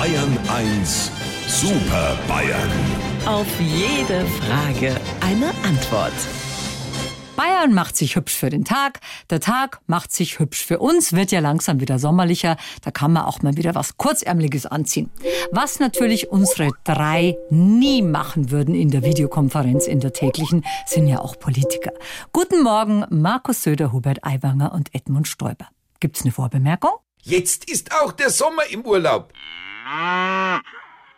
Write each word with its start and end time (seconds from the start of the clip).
Bayern 0.00 0.38
1 0.48 1.10
Super 1.46 2.18
Bayern. 2.26 2.70
Auf 3.26 3.46
jede 3.60 4.24
Frage 4.24 4.98
eine 5.20 5.48
Antwort. 5.62 6.14
Bayern 7.36 7.74
macht 7.74 7.98
sich 7.98 8.16
hübsch 8.16 8.34
für 8.34 8.48
den 8.48 8.64
Tag, 8.64 9.00
der 9.28 9.40
Tag 9.40 9.82
macht 9.86 10.10
sich 10.10 10.38
hübsch 10.38 10.64
für 10.64 10.78
uns, 10.78 11.12
wird 11.12 11.32
ja 11.32 11.40
langsam 11.40 11.80
wieder 11.80 11.98
sommerlicher, 11.98 12.56
da 12.80 12.90
kann 12.90 13.12
man 13.12 13.26
auch 13.26 13.42
mal 13.42 13.58
wieder 13.58 13.74
was 13.74 13.98
Kurzärmeliges 13.98 14.64
anziehen. 14.64 15.10
Was 15.52 15.80
natürlich 15.80 16.30
unsere 16.30 16.70
drei 16.84 17.36
nie 17.50 18.00
machen 18.00 18.50
würden 18.50 18.74
in 18.74 18.90
der 18.90 19.04
Videokonferenz 19.04 19.86
in 19.86 20.00
der 20.00 20.14
täglichen, 20.14 20.64
sind 20.86 21.08
ja 21.08 21.20
auch 21.20 21.38
Politiker. 21.38 21.92
Guten 22.32 22.62
Morgen, 22.62 23.04
Markus 23.10 23.64
Söder, 23.64 23.92
Hubert 23.92 24.24
Aiwanger 24.24 24.72
und 24.72 24.94
Edmund 24.94 25.28
Stoiber. 25.28 25.68
Gibt's 26.00 26.22
eine 26.22 26.32
Vorbemerkung? 26.32 26.92
Jetzt 27.22 27.70
ist 27.70 27.92
auch 28.00 28.12
der 28.12 28.30
Sommer 28.30 28.62
im 28.70 28.80
Urlaub. 28.86 29.34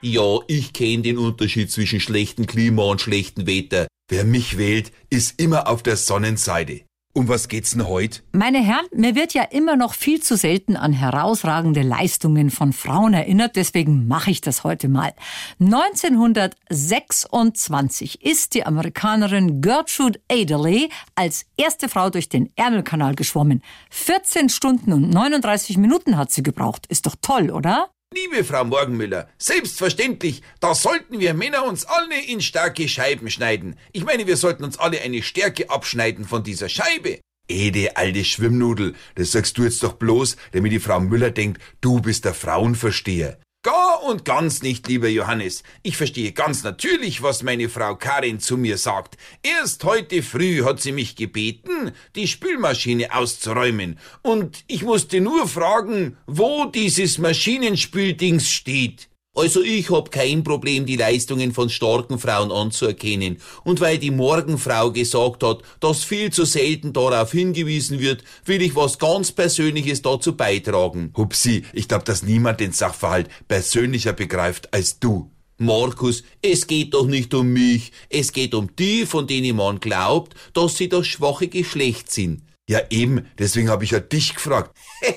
Ja, 0.04 0.38
ich 0.48 0.72
kenne 0.72 1.02
den 1.02 1.18
Unterschied 1.18 1.70
zwischen 1.70 2.00
schlechtem 2.00 2.46
Klima 2.46 2.82
und 2.82 3.00
schlechtem 3.00 3.46
Wetter. 3.46 3.86
Wer 4.08 4.24
mich 4.24 4.58
wählt, 4.58 4.92
ist 5.10 5.40
immer 5.40 5.68
auf 5.68 5.82
der 5.82 5.96
Sonnenseite. 5.96 6.82
Um 7.14 7.28
was 7.28 7.48
geht's 7.48 7.72
denn 7.72 7.86
heute? 7.86 8.22
Meine 8.32 8.64
Herren, 8.64 8.86
mir 8.94 9.14
wird 9.14 9.34
ja 9.34 9.42
immer 9.42 9.76
noch 9.76 9.92
viel 9.92 10.22
zu 10.22 10.34
selten 10.36 10.76
an 10.76 10.94
herausragende 10.94 11.82
Leistungen 11.82 12.48
von 12.48 12.72
Frauen 12.72 13.12
erinnert, 13.12 13.56
deswegen 13.56 14.08
mache 14.08 14.30
ich 14.30 14.40
das 14.40 14.64
heute 14.64 14.88
mal. 14.88 15.12
1926 15.60 18.24
ist 18.24 18.54
die 18.54 18.64
Amerikanerin 18.64 19.60
Gertrude 19.60 20.18
Adderley 20.30 20.88
als 21.14 21.44
erste 21.58 21.90
Frau 21.90 22.08
durch 22.08 22.30
den 22.30 22.50
Ärmelkanal 22.56 23.14
geschwommen. 23.14 23.62
14 23.90 24.48
Stunden 24.48 24.94
und 24.94 25.10
39 25.10 25.76
Minuten 25.76 26.16
hat 26.16 26.32
sie 26.32 26.42
gebraucht. 26.42 26.86
Ist 26.86 27.04
doch 27.04 27.16
toll, 27.20 27.50
oder? 27.50 27.90
Liebe 28.14 28.44
Frau 28.44 28.64
Morgenmüller, 28.64 29.28
selbstverständlich, 29.38 30.42
da 30.60 30.74
sollten 30.74 31.18
wir 31.18 31.32
Männer 31.32 31.64
uns 31.64 31.86
alle 31.86 32.22
in 32.26 32.42
starke 32.42 32.86
Scheiben 32.86 33.30
schneiden. 33.30 33.78
Ich 33.92 34.04
meine, 34.04 34.26
wir 34.26 34.36
sollten 34.36 34.64
uns 34.64 34.78
alle 34.78 35.00
eine 35.00 35.22
Stärke 35.22 35.70
abschneiden 35.70 36.26
von 36.26 36.42
dieser 36.42 36.68
Scheibe. 36.68 37.20
Ede, 37.48 37.96
alte 37.96 38.24
Schwimmnudel, 38.24 38.94
das 39.14 39.32
sagst 39.32 39.56
du 39.56 39.64
jetzt 39.64 39.82
doch 39.82 39.94
bloß, 39.94 40.36
damit 40.52 40.72
die 40.72 40.80
Frau 40.80 41.00
Müller 41.00 41.30
denkt, 41.30 41.62
du 41.80 42.00
bist 42.00 42.26
der 42.26 42.34
Frauenversteher. 42.34 43.38
Gar 43.64 44.02
und 44.02 44.24
ganz 44.24 44.62
nicht, 44.62 44.88
lieber 44.88 45.06
Johannes. 45.06 45.62
Ich 45.84 45.96
verstehe 45.96 46.32
ganz 46.32 46.64
natürlich, 46.64 47.22
was 47.22 47.44
meine 47.44 47.68
Frau 47.68 47.94
Karin 47.94 48.40
zu 48.40 48.56
mir 48.56 48.76
sagt. 48.76 49.16
Erst 49.44 49.84
heute 49.84 50.24
früh 50.24 50.64
hat 50.64 50.80
sie 50.80 50.90
mich 50.90 51.14
gebeten, 51.14 51.92
die 52.16 52.26
Spülmaschine 52.26 53.14
auszuräumen. 53.14 54.00
Und 54.20 54.64
ich 54.66 54.82
musste 54.82 55.20
nur 55.20 55.46
fragen, 55.46 56.16
wo 56.26 56.64
dieses 56.64 57.18
Maschinenspüldings 57.18 58.50
steht. 58.50 59.08
Also 59.34 59.62
ich 59.62 59.88
hab 59.88 60.10
kein 60.10 60.44
Problem, 60.44 60.84
die 60.84 60.96
Leistungen 60.96 61.52
von 61.52 61.70
starken 61.70 62.18
Frauen 62.18 62.52
anzuerkennen. 62.52 63.38
Und 63.64 63.80
weil 63.80 63.96
die 63.96 64.10
Morgenfrau 64.10 64.92
gesagt 64.92 65.42
hat, 65.42 65.62
dass 65.80 66.04
viel 66.04 66.30
zu 66.30 66.44
selten 66.44 66.92
darauf 66.92 67.32
hingewiesen 67.32 67.98
wird, 67.98 68.24
will 68.44 68.60
ich 68.60 68.76
was 68.76 68.98
ganz 68.98 69.32
Persönliches 69.32 70.02
dazu 70.02 70.36
beitragen. 70.36 71.14
Hupsi, 71.16 71.64
ich 71.72 71.88
glaub, 71.88 72.04
dass 72.04 72.22
niemand 72.22 72.60
den 72.60 72.72
Sachverhalt 72.72 73.30
persönlicher 73.48 74.12
begreift 74.12 74.74
als 74.74 74.98
du. 74.98 75.30
Markus, 75.56 76.24
es 76.42 76.66
geht 76.66 76.92
doch 76.92 77.06
nicht 77.06 77.32
um 77.32 77.52
mich, 77.54 77.92
es 78.10 78.32
geht 78.32 78.52
um 78.52 78.74
die, 78.76 79.06
von 79.06 79.26
denen 79.26 79.56
man 79.56 79.80
glaubt, 79.80 80.34
dass 80.52 80.76
sie 80.76 80.90
das 80.90 81.06
schwache 81.06 81.48
Geschlecht 81.48 82.10
sind. 82.10 82.42
Ja 82.68 82.80
eben, 82.90 83.26
deswegen 83.38 83.70
habe 83.70 83.84
ich 83.84 83.92
ja 83.92 84.00
dich 84.00 84.34
gefragt. 84.34 84.76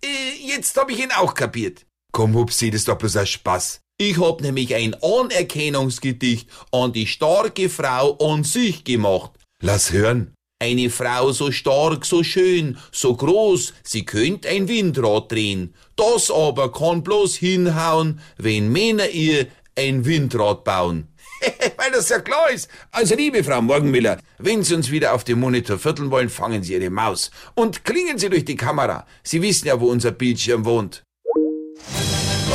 Äh, 0.00 0.46
jetzt 0.46 0.76
hab 0.76 0.90
ich 0.90 1.00
ihn 1.00 1.10
auch 1.10 1.34
kapiert. 1.34 1.87
Komm, 2.18 2.34
Hupsi, 2.34 2.72
das 2.72 2.80
ist 2.80 2.88
doch 2.88 2.98
bloß 2.98 3.16
ein 3.18 3.26
Spaß. 3.28 3.80
Ich 3.96 4.18
hab 4.18 4.40
nämlich 4.40 4.74
ein 4.74 4.96
Anerkennungsgedicht 5.00 6.48
an 6.72 6.92
die 6.92 7.06
starke 7.06 7.68
Frau 7.68 8.16
an 8.16 8.42
sich 8.42 8.82
gemacht. 8.82 9.30
Lass 9.62 9.92
hören. 9.92 10.34
Eine 10.60 10.90
Frau 10.90 11.30
so 11.30 11.52
stark, 11.52 12.04
so 12.04 12.24
schön, 12.24 12.76
so 12.90 13.14
groß, 13.14 13.72
sie 13.84 14.04
könnt 14.04 14.46
ein 14.46 14.66
Windrad 14.66 15.30
drehen. 15.30 15.76
Das 15.94 16.28
aber 16.32 16.72
kann 16.72 17.04
bloß 17.04 17.36
hinhauen, 17.36 18.18
wenn 18.36 18.72
Männer 18.72 19.10
ihr 19.10 19.46
ein 19.76 20.04
Windrad 20.04 20.64
bauen. 20.64 21.06
Weil 21.76 21.92
das 21.92 22.08
ja 22.08 22.18
klar 22.18 22.50
ist. 22.50 22.68
Also, 22.90 23.14
liebe 23.14 23.44
Frau 23.44 23.62
Morgenmüller, 23.62 24.18
wenn 24.38 24.64
Sie 24.64 24.74
uns 24.74 24.90
wieder 24.90 25.14
auf 25.14 25.22
dem 25.22 25.38
Monitor 25.38 25.78
vierteln 25.78 26.10
wollen, 26.10 26.30
fangen 26.30 26.64
Sie 26.64 26.74
Ihre 26.74 26.90
Maus 26.90 27.30
und 27.54 27.84
klingen 27.84 28.18
Sie 28.18 28.28
durch 28.28 28.44
die 28.44 28.56
Kamera. 28.56 29.06
Sie 29.22 29.40
wissen 29.40 29.68
ja, 29.68 29.78
wo 29.78 29.86
unser 29.86 30.10
Bildschirm 30.10 30.64
wohnt. 30.64 31.04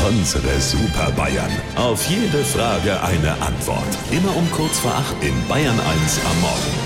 Unsere 0.02 0.60
Super 0.60 1.12
Bayern. 1.16 1.52
Auf 1.76 2.06
jede 2.10 2.44
Frage 2.44 3.02
eine 3.04 3.32
Antwort. 3.42 3.88
Immer 4.12 4.36
um 4.36 4.50
kurz 4.52 4.80
vor 4.80 4.92
acht 4.92 5.16
in 5.24 5.34
Bayern 5.48 5.80
1 5.80 6.20
am 6.26 6.42
Morgen. 6.42 6.83